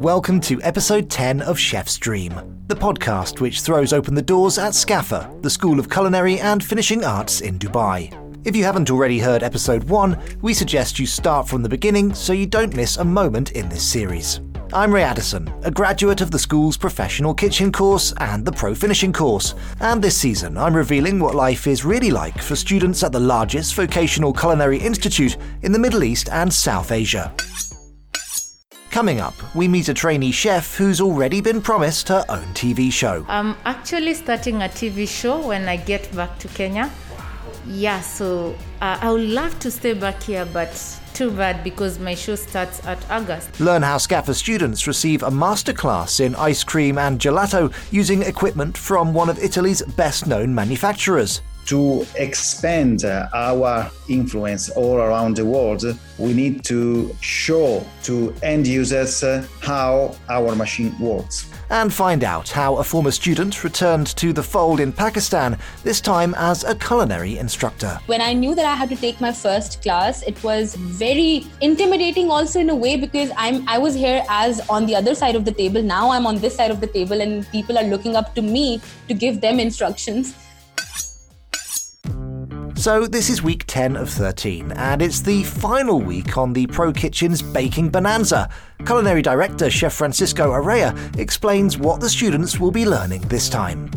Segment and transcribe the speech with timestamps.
[0.00, 2.32] Welcome to episode 10 of Chef's Dream,
[2.68, 7.04] the podcast which throws open the doors at SCAFA, the School of Culinary and Finishing
[7.04, 8.10] Arts in Dubai.
[8.46, 12.32] If you haven't already heard episode 1, we suggest you start from the beginning so
[12.32, 14.40] you don't miss a moment in this series.
[14.72, 19.12] I'm Ray Addison, a graduate of the school's professional kitchen course and the pro finishing
[19.12, 23.20] course, and this season I'm revealing what life is really like for students at the
[23.20, 27.34] largest vocational culinary institute in the Middle East and South Asia.
[29.00, 33.24] Coming up, we meet a trainee chef who's already been promised her own TV show.
[33.28, 36.90] I'm actually starting a TV show when I get back to Kenya.
[37.66, 42.14] Yeah, so uh, I would love to stay back here, but too bad because my
[42.14, 43.58] show starts at August.
[43.58, 49.14] Learn how SCAFA students receive a masterclass in ice cream and gelato using equipment from
[49.14, 51.40] one of Italy's best known manufacturers.
[51.66, 55.84] To expand our influence all around the world,
[56.18, 59.22] we need to show to end users
[59.60, 61.46] how our machine works.
[61.70, 66.34] And find out how a former student returned to the fold in Pakistan, this time
[66.36, 68.00] as a culinary instructor.
[68.06, 72.28] When I knew that I had to take my first class, it was very intimidating
[72.28, 75.44] also in a way because I'm I was here as on the other side of
[75.44, 75.80] the table.
[75.80, 78.80] Now I'm on this side of the table and people are looking up to me
[79.06, 80.34] to give them instructions.
[82.80, 86.94] So, this is week 10 of 13, and it's the final week on the Pro
[86.94, 88.48] Kitchen's Baking Bonanza.
[88.86, 93.90] Culinary Director Chef Francisco Araya explains what the students will be learning this time.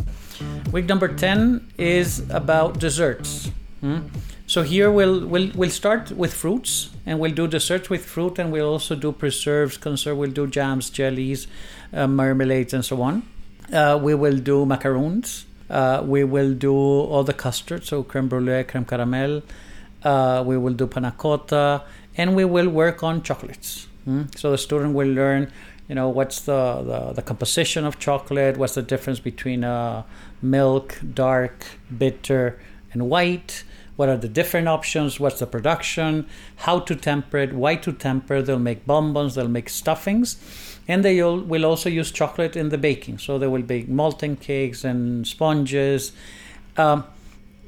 [0.73, 3.51] Week number 10 is about desserts.
[3.79, 3.99] Hmm?
[4.47, 8.51] So here we'll, we'll we'll start with fruits and we'll do desserts with fruit and
[8.51, 10.17] we'll also do preserves, conserve.
[10.17, 11.47] We'll do jams, jellies,
[11.93, 13.23] uh, marmalades, and so on.
[13.71, 15.45] Uh, we will do macaroons.
[15.73, 19.41] Uh, we will do all the custards, so creme brulee, creme caramel.
[20.03, 21.83] Uh, we will do panna cotta,
[22.15, 23.87] and we will work on chocolates.
[24.07, 24.37] Mm?
[24.37, 25.51] So the student will learn,
[25.87, 30.03] you know, what's the, the, the composition of chocolate, what's the difference between uh,
[30.43, 31.65] milk, dark,
[31.97, 32.59] bitter,
[32.91, 33.63] and white.
[33.95, 35.19] What are the different options?
[35.19, 36.27] What's the production?
[36.57, 37.53] How to temper it?
[37.53, 38.43] Why to temper?
[38.43, 39.35] They'll make bonbons.
[39.35, 40.37] They'll make stuffings
[40.87, 43.17] and they will also use chocolate in the baking.
[43.19, 46.11] So they will bake molten cakes and sponges,
[46.77, 47.05] um,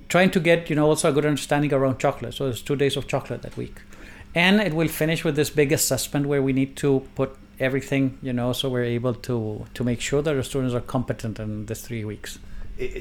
[0.10, 2.34] trying to get you know also a good understanding around chocolate.
[2.34, 3.82] So there's two days of chocolate that week,
[4.34, 8.34] and it will finish with this big assessment where we need to put everything you
[8.34, 11.82] know so we're able to to make sure that our students are competent in this
[11.82, 12.38] three weeks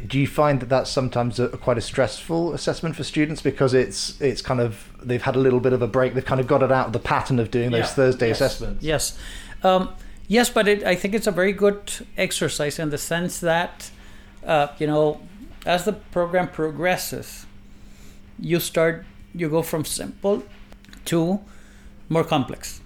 [0.06, 4.20] do you find that that's sometimes a, quite a stressful assessment for students because it's
[4.20, 6.62] it's kind of they've had a little bit of a break they've kind of got
[6.62, 7.86] it out of the pattern of doing those yeah.
[7.86, 8.41] thursday yes.
[8.41, 9.19] assessments yes
[9.64, 9.88] um,
[10.26, 13.90] Yes, but it, I think it's a very good exercise in the sense that,
[14.46, 15.20] uh, you know,
[15.66, 17.46] as the program progresses,
[18.38, 20.42] you start, you go from simple
[21.06, 21.40] to
[22.08, 22.80] more complex.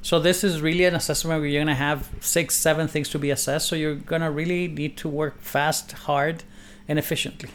[0.00, 3.18] So this is really an assessment where you're going to have six, seven things to
[3.18, 3.68] be assessed.
[3.68, 6.44] So you're going to really need to work fast, hard,
[6.86, 7.50] and efficiently.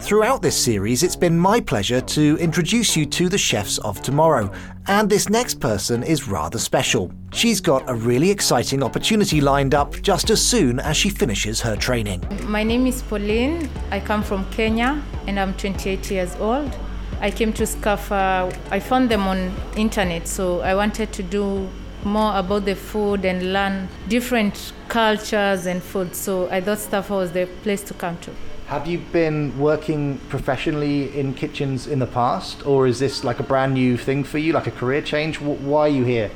[0.00, 4.50] Throughout this series, it's been my pleasure to introduce you to the chefs of tomorrow,
[4.86, 7.12] and this next person is rather special.
[7.32, 11.76] She's got a really exciting opportunity lined up just as soon as she finishes her
[11.76, 12.24] training.
[12.44, 13.68] My name is Pauline.
[13.90, 16.74] I come from Kenya and I'm 28 years old.
[17.20, 21.68] I came to SCAFA, uh, I found them on internet, so I wanted to do
[22.04, 26.14] more about the food and learn different cultures and food.
[26.14, 28.30] So I thought SCAFA was the place to come to.
[28.68, 33.42] Have you been working professionally in kitchens in the past, or is this like a
[33.42, 35.40] brand new thing for you, like a career change?
[35.40, 36.30] Why are you here?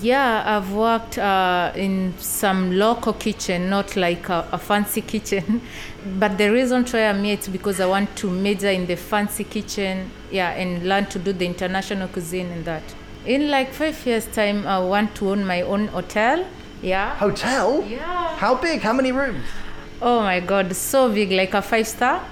[0.00, 5.60] Yeah, I've worked uh, in some local kitchen, not like a, a, fancy kitchen.
[6.18, 9.44] but the reason why I'm here is because I want to major in the fancy
[9.44, 12.84] kitchen, yeah, and learn to do the international cuisine and that.
[13.26, 16.46] In like five years' time, I want to own my own hotel.
[16.80, 17.14] Yeah.
[17.16, 17.84] Hotel?
[17.86, 18.34] Yeah.
[18.38, 18.80] How big?
[18.80, 19.44] How many rooms?
[20.06, 22.22] Oh my God, so big, like a five star.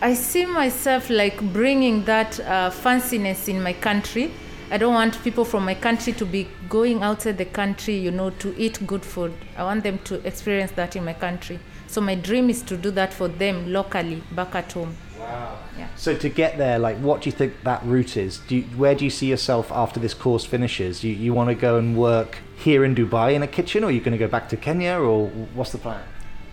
[0.00, 4.32] I see myself like bringing that uh, fanciness in my country.
[4.72, 8.30] I don't want people from my country to be going outside the country, you know,
[8.30, 9.32] to eat good food.
[9.56, 11.60] I want them to experience that in my country.
[11.86, 14.96] So my dream is to do that for them locally, back at home.
[15.20, 15.58] Wow.
[15.78, 15.86] Yeah.
[15.94, 18.38] So to get there, like, what do you think that route is?
[18.48, 21.04] Do you, where do you see yourself after this course finishes?
[21.04, 23.90] You, you want to go and work here in Dubai in a kitchen, or are
[23.92, 26.02] you going to go back to Kenya, or what's the plan?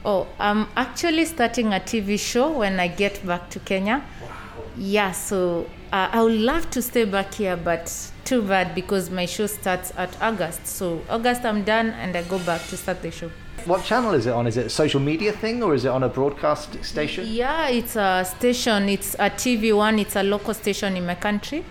[0.05, 4.03] Oh, I'm actually starting a TV show when I get back to Kenya.
[4.21, 4.29] Wow.
[4.77, 9.25] Yeah, so uh, I would love to stay back here, but too bad because my
[9.25, 10.67] show starts at August.
[10.67, 13.29] So August I'm done and I go back to start the show.
[13.65, 14.47] What channel is it on?
[14.47, 17.25] Is it a social media thing or is it on a broadcast station?
[17.27, 18.87] Yeah, it's a station.
[18.87, 19.99] It's a TV one.
[19.99, 21.65] It's a local station in my country.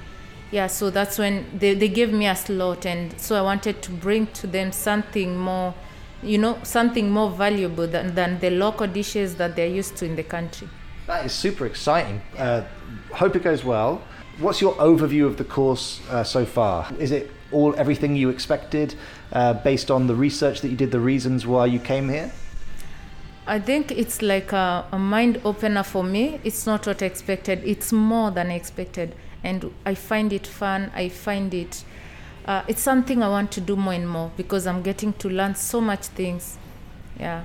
[0.50, 3.90] yeah so that's when they, they gave me a slot and so i wanted to
[3.90, 5.74] bring to them something more
[6.22, 10.16] you know something more valuable than, than the local dishes that they're used to in
[10.16, 10.68] the country
[11.06, 12.64] that is super exciting uh,
[13.12, 14.02] hope it goes well
[14.38, 18.94] what's your overview of the course uh, so far is it all everything you expected
[19.32, 22.30] uh, based on the research that you did the reasons why you came here
[23.48, 26.38] I think it's like a, a mind opener for me.
[26.44, 27.62] It's not what I expected.
[27.64, 30.92] It's more than I expected and I find it fun.
[30.94, 31.82] I find it.
[32.44, 35.54] Uh, it's something I want to do more and more because I'm getting to learn
[35.54, 36.58] so much things.
[37.18, 37.44] Yeah.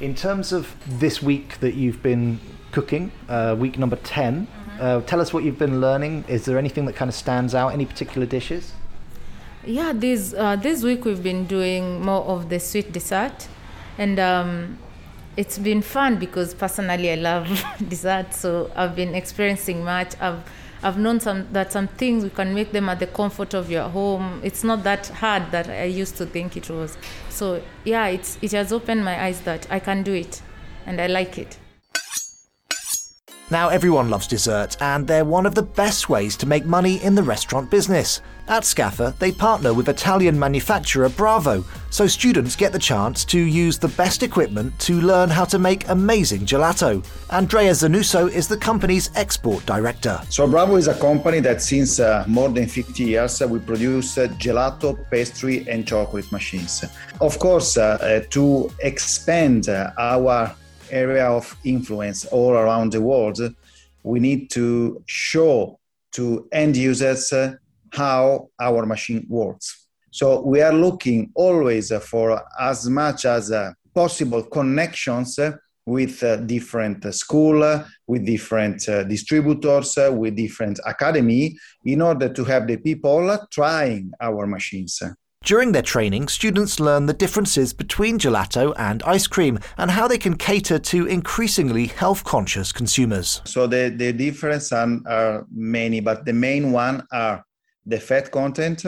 [0.00, 2.40] In terms of this week that you've been
[2.72, 4.80] cooking, uh, week number 10, mm-hmm.
[4.80, 6.24] uh, tell us what you've been learning.
[6.28, 7.68] Is there anything that kind of stands out?
[7.70, 8.72] Any particular dishes?
[9.64, 13.46] Yeah, this uh, this week we've been doing more of the sweet dessert,
[13.98, 14.78] and um,
[15.36, 20.18] it's been fun because personally I love dessert, so I've been experiencing much.
[20.18, 20.42] I've
[20.82, 23.88] I've known some that some things we can make them at the comfort of your
[23.88, 24.40] home.
[24.42, 26.96] It's not that hard that I used to think it was.
[27.28, 30.42] So yeah, it's it has opened my eyes that I can do it,
[30.86, 31.58] and I like it.
[33.50, 37.16] Now, everyone loves dessert, and they're one of the best ways to make money in
[37.16, 38.20] the restaurant business.
[38.46, 43.76] At SCAFA, they partner with Italian manufacturer Bravo, so students get the chance to use
[43.76, 47.04] the best equipment to learn how to make amazing gelato.
[47.30, 50.20] Andrea Zanuso is the company's export director.
[50.28, 54.16] So, Bravo is a company that since uh, more than 50 years uh, we produce
[54.16, 56.84] uh, gelato, pastry, and chocolate machines.
[57.20, 60.54] Of course, uh, uh, to expand uh, our
[60.90, 63.38] area of influence all around the world,
[64.02, 65.78] we need to show
[66.12, 67.54] to end users uh,
[67.92, 69.86] how our machine works.
[70.10, 75.52] So we are looking always for as much as uh, possible connections uh,
[75.86, 83.36] with different school, with different distributors, with different academy, in order to have the people
[83.50, 85.02] trying our machines.
[85.42, 90.18] During their training, students learn the differences between gelato and ice cream and how they
[90.18, 93.40] can cater to increasingly health conscious consumers.
[93.46, 97.42] So, the, the differences are, many, but the main one are
[97.86, 98.84] the fat content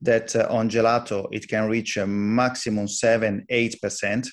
[0.00, 4.28] that uh, on gelato it can reach a maximum 7 8%,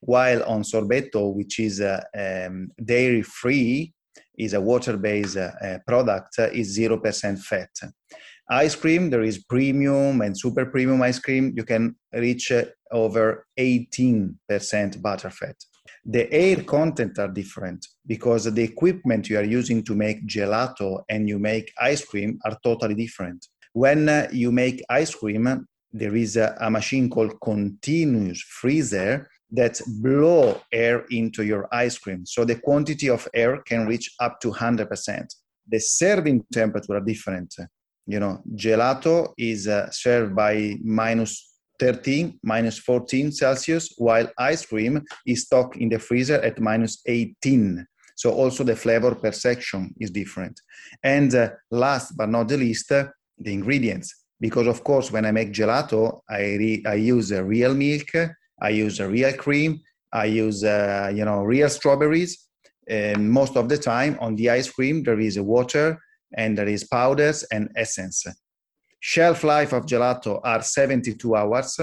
[0.00, 3.92] while on sorbetto, which is uh, um, dairy free,
[4.38, 7.68] is a water based uh, product, uh, is 0% fat
[8.48, 9.10] ice cream.
[9.10, 11.52] There is premium and super premium ice cream.
[11.56, 15.56] You can reach uh, over 18% butterfat
[16.04, 21.28] the air content are different because the equipment you are using to make gelato and
[21.28, 23.44] you make ice cream are totally different.
[23.72, 29.80] When uh, you make ice cream there is a, a machine called continuous freezer that
[30.00, 32.26] blow air into your ice cream.
[32.26, 35.26] So the quantity of air can reach up to 100%
[35.68, 37.54] the serving temperature are different
[38.06, 45.02] you know, gelato is uh, served by minus 13, minus 14 Celsius, while ice cream
[45.26, 47.86] is stocked in the freezer at minus 18.
[48.16, 50.58] So also the flavor perception is different.
[51.02, 53.08] And uh, last but not the least, uh,
[53.38, 54.14] the ingredients.
[54.40, 58.08] Because of course, when I make gelato, I, re- I use a real milk,
[58.60, 59.80] I use a real cream,
[60.12, 62.46] I use uh, you know real strawberries.
[62.88, 65.98] And most of the time on the ice cream, there is a water,
[66.34, 68.24] and there is powders and essence.
[69.00, 71.78] Shelf life of gelato are 72 hours.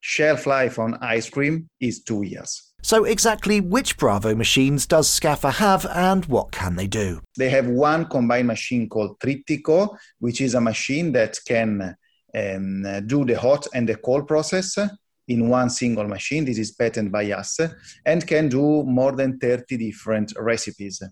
[0.00, 2.72] Shelf life on ice cream is two years.
[2.82, 7.20] So, exactly which Bravo machines does SCAFA have and what can they do?
[7.36, 11.96] They have one combined machine called Trittico, which is a machine that can
[12.32, 14.78] um, do the hot and the cold process
[15.26, 16.44] in one single machine.
[16.44, 17.58] This is patented by us
[18.04, 21.02] and can do more than 30 different recipes.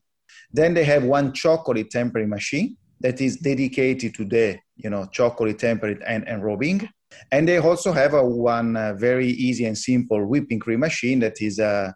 [0.55, 5.59] Then they have one chocolate tempering machine that is dedicated to the you know chocolate
[5.59, 6.89] tempering and enrobing.
[7.33, 11.43] And they also have a one uh, very easy and simple whipping cream machine that
[11.43, 11.95] is a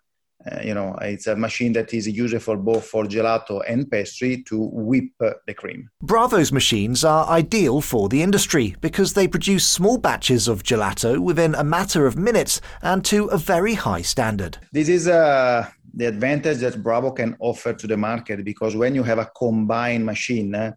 [0.50, 4.70] uh, you know it's a machine that is useful both for gelato and pastry to
[4.72, 9.98] whip uh, the cream bravo's machines are ideal for the industry because they produce small
[9.98, 14.88] batches of gelato within a matter of minutes and to a very high standard this
[14.88, 19.18] is a the advantage that Bravo can offer to the market because when you have
[19.18, 20.72] a combined machine, uh,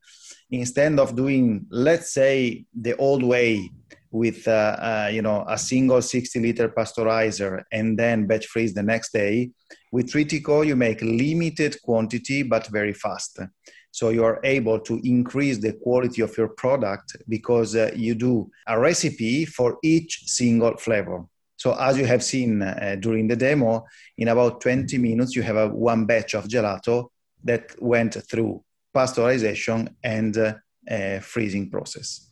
[0.49, 3.69] instead of doing, let's say, the old way
[4.09, 8.81] with uh, uh, you know a single 60 liter pasteurizer and then batch freeze the
[8.81, 9.51] next day,
[9.91, 13.39] with Trittico you make limited quantity but very fast.
[13.91, 18.49] So you are able to increase the quality of your product because uh, you do
[18.65, 21.25] a recipe for each single flavor.
[21.61, 23.85] So as you have seen uh, during the demo,
[24.17, 27.09] in about 20 minutes, you have a one batch of gelato
[27.43, 28.63] that went through
[28.95, 30.55] pasteurization and uh,
[30.89, 32.31] uh, freezing process.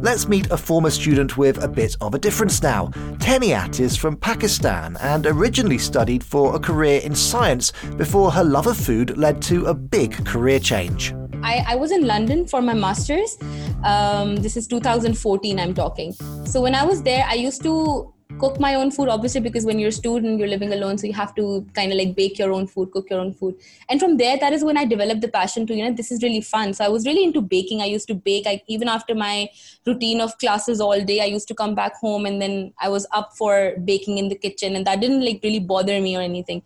[0.00, 2.90] Let's meet a former student with a bit of a difference now.
[3.18, 8.68] Teniat is from Pakistan and originally studied for a career in science before her love
[8.68, 11.12] of food led to a big career change.
[11.42, 13.38] I, I was in London for my master's.
[13.84, 16.12] Um, this is 2014, I'm talking.
[16.44, 19.78] So when I was there, I used to cook my own food obviously because when
[19.78, 22.52] you're a student you're living alone so you have to kind of like bake your
[22.52, 23.54] own food cook your own food
[23.88, 26.22] and from there that is when i developed the passion to you know this is
[26.22, 29.14] really fun so i was really into baking i used to bake I, even after
[29.14, 29.48] my
[29.86, 33.06] routine of classes all day i used to come back home and then i was
[33.12, 36.62] up for baking in the kitchen and that didn't like really bother me or anything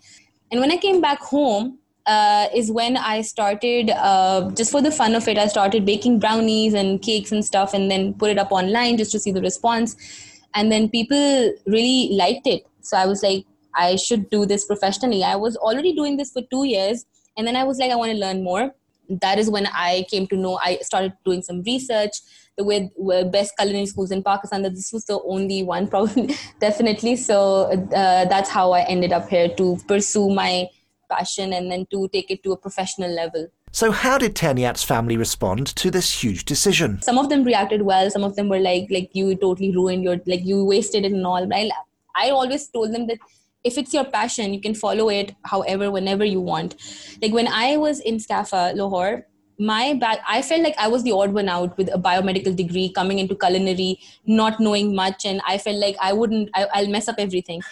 [0.51, 4.91] and when i came back home uh, is when I started, uh, just for the
[4.91, 8.39] fun of it, I started baking brownies and cakes and stuff and then put it
[8.39, 9.97] up online just to see the response.
[10.55, 12.67] And then people really liked it.
[12.83, 13.45] So i was like
[13.75, 15.23] i should do this professionally.
[15.23, 17.05] I was already doing this for two years.
[17.37, 18.75] And then i was like i want to learn more.
[19.09, 22.13] That is when i came to know i started doing some research.
[22.59, 27.17] The best culinary schools in pakistan that this was the only one probably definitely.
[27.17, 30.69] So uh, that's how i ended up here to pursue my
[31.15, 35.17] passion and then to take it to a professional level so, how did Teniat's family
[35.17, 37.01] respond to this huge decision?
[37.01, 38.11] Some of them reacted well.
[38.11, 41.27] Some of them were like, "Like you totally ruined your, like you wasted it and
[41.27, 41.71] all." But I,
[42.15, 43.17] I always told them that
[43.65, 46.77] if it's your passion, you can follow it however, whenever you want.
[47.23, 49.27] Like when I was in SCAFA, Lahore,
[49.59, 52.91] my back, I felt like I was the odd one out with a biomedical degree
[52.91, 57.09] coming into culinary, not knowing much, and I felt like I wouldn't, I, I'll mess
[57.09, 57.63] up everything.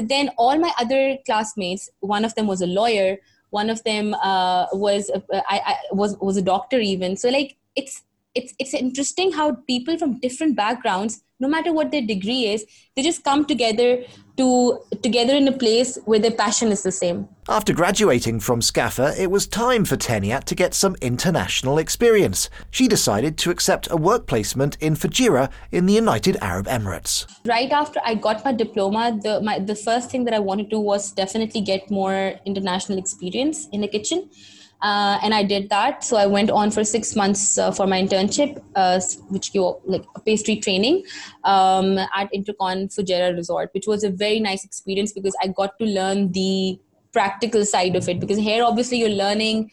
[0.00, 3.18] But then all my other classmates, one of them was a lawyer
[3.50, 7.16] one of them uh, was uh, I, I, was was a doctor even.
[7.16, 8.02] So like it's
[8.34, 13.02] it's it's interesting how people from different backgrounds no matter what their degree is they
[13.02, 14.04] just come together
[14.36, 19.18] to together in a place where their passion is the same after graduating from SCAFA,
[19.18, 22.48] it was time for Teniat to get some international experience.
[22.70, 27.26] She decided to accept a work placement in Fujairah in the United Arab Emirates.
[27.44, 30.76] Right after I got my diploma, the, my, the first thing that I wanted to
[30.76, 34.30] do was definitely get more international experience in the kitchen.
[34.82, 36.02] Uh, and I did that.
[36.04, 40.04] So I went on for six months uh, for my internship, uh, which you like
[40.24, 41.04] pastry training
[41.44, 45.84] um, at Intercon Fujairah Resort, which was a very nice experience because I got to
[45.84, 46.78] learn the
[47.12, 49.70] practical side of it because here obviously you're learning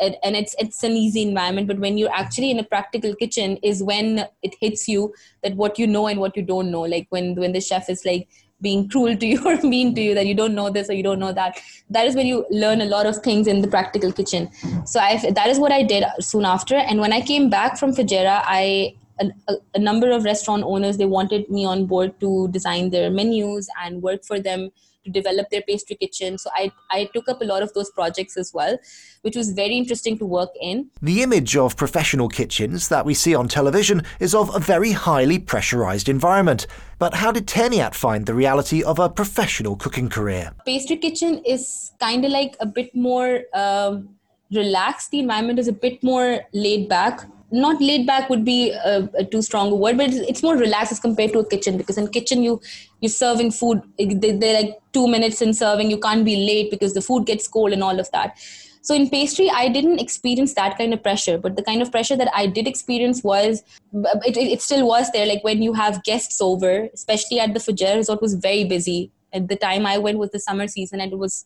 [0.00, 3.82] and it's it's an easy environment but when you're actually in a practical kitchen is
[3.82, 7.34] when it hits you that what you know and what you don't know like when
[7.34, 8.26] when the chef is like
[8.60, 11.02] being cruel to you or mean to you that you don't know this or you
[11.02, 11.58] don't know that.
[11.88, 14.50] That is when you learn a lot of things in the practical kitchen.
[14.86, 16.76] So i that is what i did soon after.
[16.76, 21.04] And when i came back from Fujairah i a, a, number of restaurant owners they
[21.04, 24.70] wanted me on board to design their menus and work for them
[25.04, 26.38] to develop their pastry kitchen.
[26.38, 28.78] So I, I took up a lot of those projects as well,
[29.22, 30.90] which was very interesting to work in.
[31.02, 35.38] The image of professional kitchens that we see on television is of a very highly
[35.38, 36.66] pressurized environment.
[36.98, 40.52] But how did Teniat find the reality of a professional cooking career?
[40.66, 44.16] Pastry kitchen is kind of like a bit more um,
[44.52, 45.10] relaxed.
[45.10, 49.24] The environment is a bit more laid back not laid back would be a, a,
[49.24, 51.98] too strong a word but it's, it's, more relaxed as compared to a kitchen because
[51.98, 52.60] in kitchen you
[53.00, 57.02] you're serving food they're like two minutes in serving you can't be late because the
[57.02, 58.38] food gets cold and all of that.
[58.82, 62.16] So in pastry i didn't experience that kind of pressure but the kind of pressure
[62.16, 66.40] that i did experience was it, it, still was there like when you have guests
[66.40, 69.12] over especially at the Fujairah resort was very busy.
[69.32, 71.44] At the time i went was the summer season and it was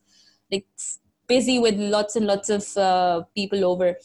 [0.53, 0.65] like
[1.27, 3.97] busy with lots and lots of uh, people over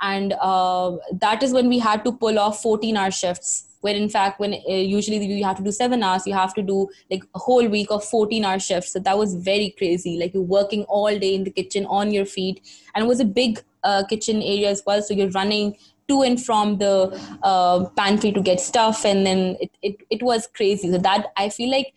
[0.00, 4.08] and uh, that is when we had to pull off 14 hour shifts when in
[4.08, 7.24] fact when uh, usually you have to do seven hours you have to do like
[7.34, 8.92] a whole week of 14 hour shifts.
[8.92, 12.24] So that was very crazy like you're working all day in the kitchen on your
[12.24, 12.60] feet.
[12.94, 15.02] And it was a big uh, kitchen area as well.
[15.02, 15.76] So you're running
[16.08, 19.04] to and from the uh, pantry to get stuff.
[19.04, 20.90] And then it, it, it was crazy.
[20.90, 21.94] So that i feel like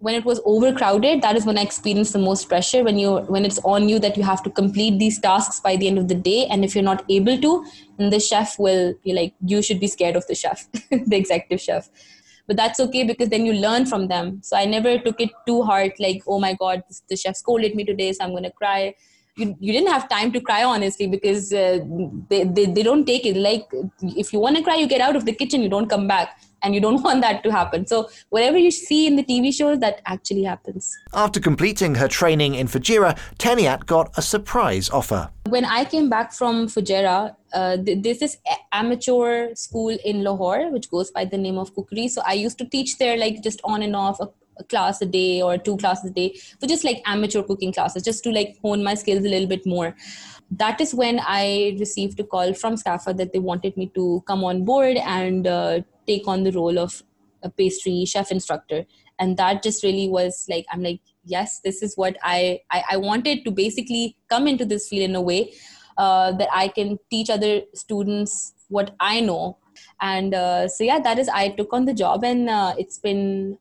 [0.00, 3.44] when it was overcrowded that is when i experienced the most pressure when you when
[3.44, 6.14] it's on you that you have to complete these tasks by the end of the
[6.14, 7.64] day and if you're not able to
[7.98, 11.60] then the chef will be like you should be scared of the chef the executive
[11.60, 11.90] chef.
[12.46, 14.40] But that's okay because then you learn from them.
[14.42, 17.84] So i never took it too hard like oh my god the chef scolded me
[17.84, 18.94] today so i'm going to cry
[19.38, 21.78] you, you didn't have time to cry honestly because uh,
[22.28, 23.66] they, they, they don't take it like
[24.02, 26.38] if you want to cry you get out of the kitchen you don't come back
[26.62, 27.86] and you don't want that to happen.
[27.86, 30.96] So whatever you see in the TV shows, that actually happens.
[31.12, 35.30] After completing her training in Fujairah, Teniat got a surprise offer.
[35.48, 38.36] When I came back from Fujairah, uh, there's this
[38.72, 42.08] amateur school in Lahore, which goes by the name of Cookery.
[42.08, 44.20] So I used to teach there, like just on and off,
[44.58, 48.02] a class a day or two classes a day for just like amateur cooking classes,
[48.02, 49.94] just to like hone my skills a little bit more.
[50.50, 54.44] That is when I received a call from SCAFA that they wanted me to come
[54.44, 57.02] on board and uh, take on the role of
[57.42, 58.84] a pastry chef instructor.
[59.18, 62.96] And that just really was like, I'm like, yes, this is what I, I, I
[62.96, 65.52] wanted to basically come into this field in a way
[65.98, 69.58] uh, that I can teach other students what I know.
[70.00, 73.58] And uh, so, yeah, that is, I took on the job and uh, it's been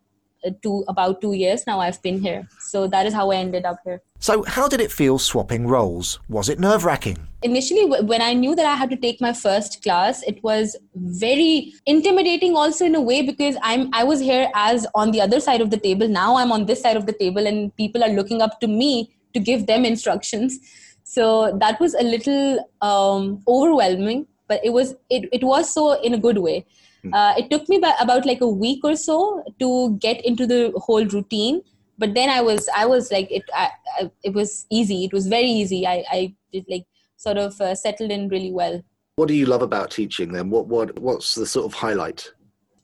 [0.64, 2.48] two, about two years now I've been here.
[2.60, 4.02] So that is how I ended up here.
[4.20, 6.20] So, how did it feel swapping roles?
[6.28, 7.18] Was it nerve wracking?
[7.44, 11.74] Initially, when I knew that I had to take my first class, it was very
[11.86, 15.62] intimidating also in a way because I'm I was here as on the other side
[15.62, 16.08] of the table.
[16.08, 19.14] Now I'm on this side of the table and people are looking up to me
[19.34, 20.60] to give them instructions
[21.04, 26.14] so that was a little um, overwhelming but it was it, it was so in
[26.14, 26.66] a good way.
[27.14, 31.06] Uh, it took me about like a week or so to get into the whole
[31.06, 31.62] routine
[31.98, 35.06] but then i was i was like it I, I, it was easy.
[35.06, 35.86] It was very easy.
[35.88, 36.86] I i did like
[37.18, 38.84] sort of uh, settled in really well.
[39.16, 40.50] What do you love about teaching then?
[40.50, 42.32] What what what's the sort of highlight?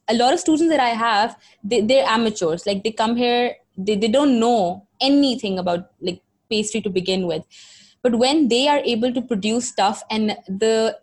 [0.09, 2.65] A lot of students that i have they, they're amateurs.
[2.65, 7.43] Like they come here they, they don't know anything about like pastry to begin with.
[8.01, 10.99] But when they are able to produce stuff and the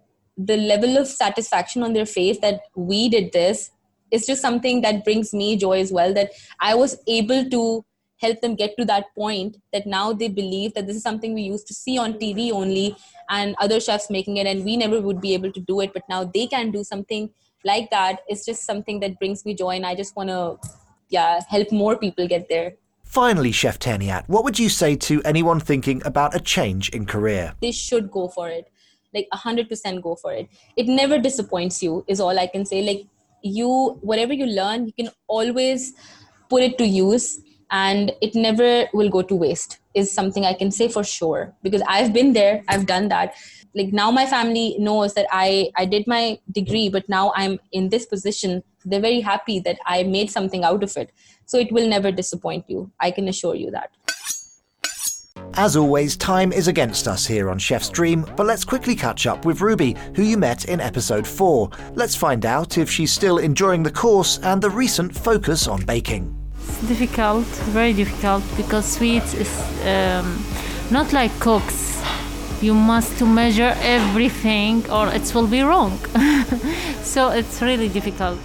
[0.46, 3.70] the level of satisfaction on their face that we did this
[4.10, 6.30] is just something that brings me joy as well that
[6.60, 7.84] i was able to
[8.16, 11.42] help them get to that point that now they believe that this is something we
[11.42, 12.96] used to see on tv only
[13.28, 16.02] and other chefs making it and we never would be able to do it but
[16.08, 17.30] now they can do something
[17.64, 20.58] like that it's just something that brings me joy and i just want to
[21.08, 22.72] yeah help more people get there
[23.10, 27.54] Finally, Chef Tainiat, what would you say to anyone thinking about a change in career?
[27.60, 28.69] They should go for it.
[29.14, 30.48] Like 100% go for it.
[30.76, 32.82] It never disappoints you, is all I can say.
[32.82, 33.06] Like,
[33.42, 35.94] you, whatever you learn, you can always
[36.48, 37.40] put it to use
[37.70, 41.54] and it never will go to waste, is something I can say for sure.
[41.62, 43.34] Because I've been there, I've done that
[43.72, 47.88] like now my family knows that i i did my degree but now i'm in
[47.88, 51.12] this position they're very happy that i made something out of it
[51.50, 52.92] so it will never disappoint you.
[53.00, 53.90] I can assure you that.
[55.54, 59.44] As always, time is against us here on Chef's Dream, but let's quickly catch up
[59.44, 61.70] with Ruby, who you met in episode 4.
[61.94, 66.34] Let's find out if she's still enjoying the course and the recent focus on baking.
[66.56, 69.50] It's difficult, very difficult, because sweets is
[69.86, 70.44] um,
[70.90, 72.02] not like cooks.
[72.62, 75.98] You must to measure everything or it will be wrong.
[77.02, 78.38] so it's really difficult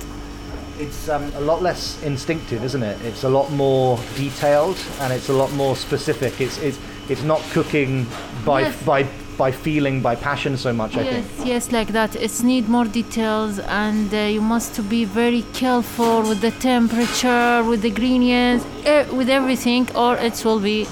[0.79, 3.01] it's um, a lot less instinctive, isn't it?
[3.03, 6.41] It's a lot more detailed and it's a lot more specific.
[6.41, 8.05] It's it's it's not cooking
[8.45, 8.83] by yes.
[8.83, 9.07] by
[9.37, 10.95] by feeling by passion so much.
[10.97, 11.47] I yes, think.
[11.47, 12.15] Yes, like that.
[12.15, 17.63] It's need more details and uh, you must to be very careful with the temperature,
[17.63, 20.87] with the ingredients, uh, with everything, or it will be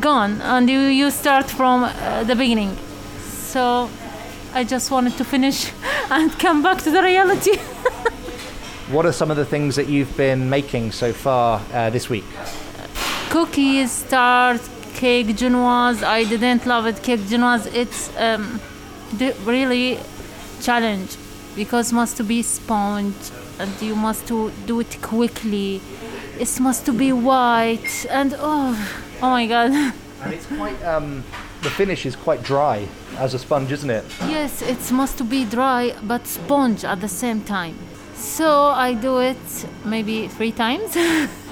[0.00, 2.76] gone and you you start from uh, the beginning.
[3.52, 3.88] So
[4.54, 5.72] I just wanted to finish
[6.10, 7.58] and come back to the reality.
[8.90, 12.24] What are some of the things that you've been making so far uh, this week?
[13.28, 14.62] Cookies, tart,
[14.94, 16.02] cake genoise.
[16.02, 17.02] I didn't love it.
[17.02, 17.66] Cake genoise.
[17.74, 18.58] It's um,
[19.44, 19.98] really
[20.62, 21.18] challenge
[21.54, 23.14] because must be sponge
[23.58, 25.82] and you must to do it quickly.
[26.40, 28.72] It must to be white and oh,
[29.20, 29.92] oh my god.
[30.20, 31.22] And it's quite um,
[31.62, 34.04] the finish is quite dry as a sponge, isn't it?
[34.22, 37.76] Yes, it must to be dry but sponge at the same time.
[38.18, 40.96] So I do it maybe three times,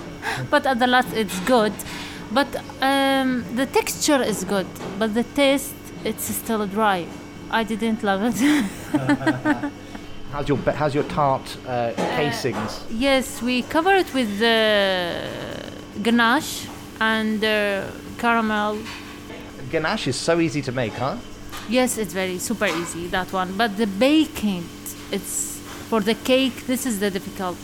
[0.51, 1.73] but at the last it's good.
[2.33, 2.49] But
[2.83, 4.67] um, the texture is good,
[4.99, 5.75] but the taste
[6.05, 7.07] it's still dry.
[7.51, 8.35] I didn't love it.
[10.33, 12.57] how's your how's your tart uh, casings?
[12.57, 15.23] Uh, yes, we cover it with the
[16.03, 16.67] ganache
[17.01, 17.85] and uh,
[18.19, 18.79] caramel.
[19.71, 21.17] Ganache is so easy to make, huh?
[21.69, 23.57] Yes, it's very super easy that one.
[23.57, 24.69] But the baking,
[25.13, 25.56] it's
[25.89, 27.59] for the cake, this is the difficult.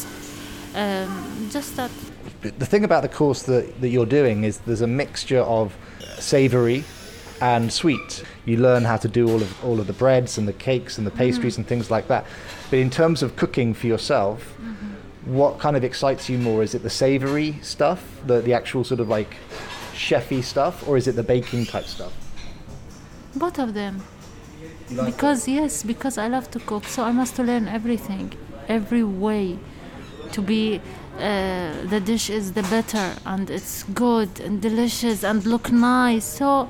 [0.74, 1.90] Um, just that.
[2.40, 5.76] The thing about the course that, that you're doing is there's a mixture of
[6.18, 6.84] savoury
[7.40, 8.24] and sweet.
[8.44, 11.06] You learn how to do all of all of the breads and the cakes and
[11.06, 11.62] the pastries mm-hmm.
[11.62, 12.24] and things like that.
[12.70, 15.34] But in terms of cooking for yourself, mm-hmm.
[15.34, 16.62] what kind of excites you more?
[16.62, 19.36] Is it the savoury stuff, the the actual sort of like
[19.94, 22.12] chefy stuff, or is it the baking type stuff?
[23.34, 24.02] Both of them
[25.04, 28.32] because yes because i love to cook so i must learn everything
[28.68, 29.58] every way
[30.32, 30.80] to be
[31.18, 36.68] uh, the dish is the better and it's good and delicious and look nice so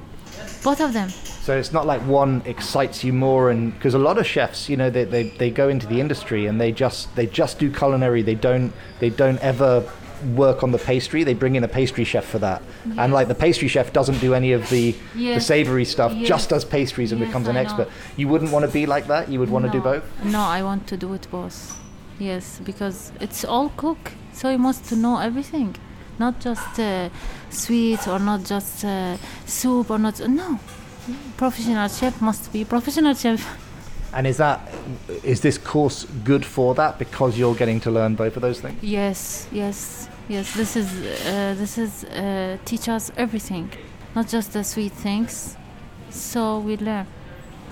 [0.62, 1.08] both of them.
[1.08, 4.76] So it's not like one excites you more and because a lot of chefs you
[4.76, 8.22] know they, they, they go into the industry and they just they just do culinary.
[8.22, 9.88] They don't they don't ever
[10.24, 12.62] work on the pastry, they bring in a pastry chef for that.
[12.96, 16.28] And like the pastry chef doesn't do any of the, the savory stuff, Yes.
[16.28, 17.68] just does pastries and Yes, becomes an I know.
[17.68, 17.88] expert.
[18.16, 19.28] You wouldn't want to be like that?
[19.28, 20.04] You would want to do both?
[20.24, 21.78] No, I want to do it both.
[22.18, 25.74] Yes, because it's all cook, so you must to know everything,
[26.18, 27.08] not just uh,
[27.50, 30.20] sweet or not just uh, soup or not.
[30.28, 30.58] No,
[31.36, 33.40] professional chef must be professional chef.
[34.14, 34.60] And is that
[35.22, 38.82] is this course good for that because you're getting to learn both of those things?
[38.82, 40.54] Yes, yes, yes.
[40.54, 43.70] This is uh, this is uh, teach us everything,
[44.14, 45.56] not just the sweet things.
[46.10, 47.06] So we learn.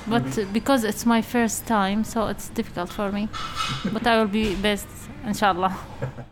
[0.07, 3.29] But uh, because it's my first time, so it's difficult for me.
[3.92, 4.88] but I will be best,
[5.26, 5.76] inshallah.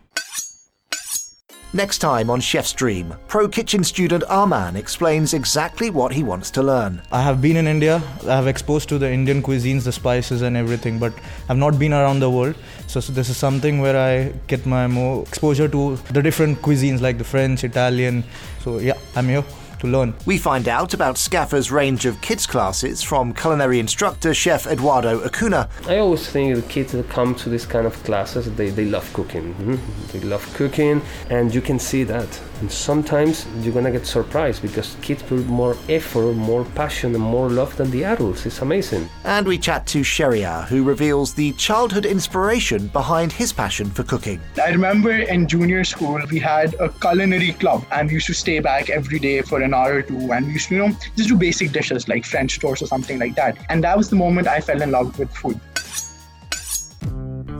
[1.71, 6.63] Next time on Chef's Dream, Pro Kitchen student Arman explains exactly what he wants to
[6.63, 6.99] learn.
[7.11, 8.01] I have been in India.
[8.23, 11.13] I have exposed to the Indian cuisines, the spices and everything, but
[11.47, 12.55] I've not been around the world.
[12.87, 17.01] So, so this is something where I get my more exposure to the different cuisines
[17.01, 18.23] like the French, Italian.
[18.63, 19.45] So yeah, I'm here
[19.79, 20.13] to learn.
[20.25, 25.67] We find out about SCAFA's range of kids classes from culinary instructor chef Eduardo Acuna
[25.87, 29.11] I always think the kids that come to this kind of classes, they, they love
[29.13, 29.53] cooking.
[29.55, 29.79] mhm.
[30.11, 32.27] They love cooking, and you can see that.
[32.61, 37.49] And sometimes you're gonna get surprised because kids put more effort, more passion, and more
[37.49, 38.45] love than the adults.
[38.45, 39.07] It's amazing.
[39.23, 44.39] and we chat to Sheria who reveals the childhood inspiration behind his passion for cooking.
[44.61, 48.59] I remember in junior school, we had a culinary club and we used to stay
[48.59, 51.29] back every day for an hour or two and we used to, you know, just
[51.29, 53.57] do basic dishes like French toast or something like that.
[53.69, 55.59] And that was the moment I fell in love with food.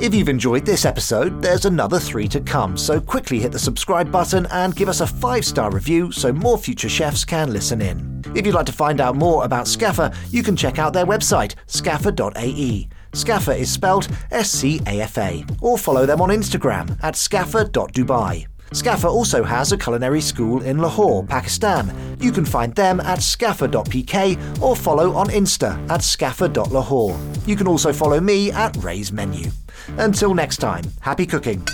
[0.01, 4.09] If you've enjoyed this episode, there's another three to come, so quickly hit the subscribe
[4.09, 8.23] button and give us a five star review so more future chefs can listen in.
[8.33, 11.55] If you'd like to find out more about SCAFA, you can check out their website,
[11.67, 12.87] scafa.ae.
[13.11, 18.48] SCAFA is spelled S C A F A, or follow them on Instagram at scafa.dubai.
[18.71, 21.91] SCAFA also has a culinary school in Lahore, Pakistan.
[22.19, 27.19] You can find them at scafa.pk or follow on Insta at scafa.lahore.
[27.45, 29.49] You can also follow me at Ray's Menu.
[29.97, 31.65] Until next time, happy cooking.